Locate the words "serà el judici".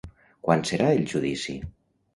0.71-1.59